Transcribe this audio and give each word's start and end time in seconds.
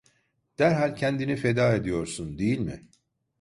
Derhal 0.59 0.95
kendini 0.95 1.35
feda 1.37 1.75
ediyorsun, 1.75 2.37
değil 2.37 2.59
mi? 2.59 2.87